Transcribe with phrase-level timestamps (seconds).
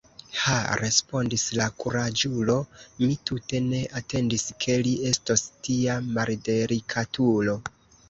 [0.43, 2.57] Ha, respondis la kuraĝulo,
[3.05, 7.61] mi tute ne atendis, ke li estos tia maldelikatulo!